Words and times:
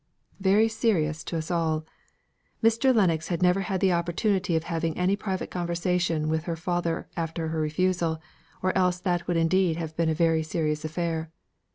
"Very 0.39 0.67
serious 0.67 1.23
to 1.25 1.37
us 1.37 1.51
all." 1.51 1.85
Mr. 2.63 2.91
Lennox 2.91 3.27
had 3.27 3.43
never 3.43 3.61
had 3.61 3.79
the 3.81 3.91
opportunity 3.93 4.55
of 4.55 4.63
having 4.63 4.97
any 4.97 5.15
private 5.15 5.51
conversation 5.51 6.27
with 6.27 6.45
her 6.45 6.55
father 6.55 7.07
after 7.15 7.49
her 7.49 7.59
refusal, 7.61 8.19
or 8.63 8.75
else 8.75 8.99
that 8.99 9.27
would 9.27 9.37
indeed 9.37 9.75
be 9.77 10.03
a 10.09 10.15
very 10.15 10.41
serious 10.41 10.83
affair. 10.83 11.29